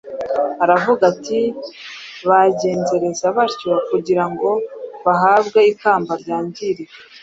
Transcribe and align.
aravuga 0.63 1.01
ati, 1.13 1.39
“bagenzereza 2.27 3.25
batyo 3.37 3.73
kugira 3.89 4.23
ngo 4.31 4.49
bahabwe 5.05 5.59
ikamba 5.71 6.11
ryangirika, 6.21 6.93